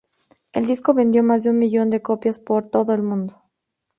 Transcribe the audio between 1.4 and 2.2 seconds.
de un millón de